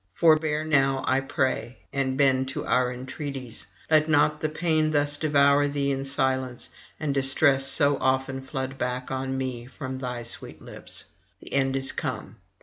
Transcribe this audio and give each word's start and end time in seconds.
Forbear 0.15 0.65
now, 0.65 1.03
I 1.05 1.19
pray, 1.19 1.77
and 1.93 2.17
bend 2.17 2.47
to 2.47 2.65
our 2.65 2.91
entreaties; 2.91 3.67
let 3.91 4.09
not 4.09 4.41
the 4.41 4.49
pain 4.49 4.89
thus 4.89 5.15
devour 5.15 5.67
thee 5.67 5.91
in 5.91 6.05
silence, 6.05 6.69
and 6.99 7.13
distress 7.13 7.67
so 7.67 7.97
often 7.99 8.41
flood 8.41 8.79
back 8.79 9.11
on 9.11 9.37
me 9.37 9.67
from 9.67 9.99
thy 9.99 10.23
sweet 10.23 10.59
lips. 10.59 11.05
The 11.39 11.53
end 11.53 11.75
is 11.75 11.91
come. 11.91 12.37